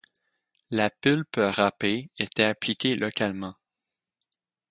La 0.71 0.89
pulpe 0.89 1.37
râpée 1.41 2.09
était 2.17 2.45
appliquée 2.45 2.95
localement. 2.95 3.53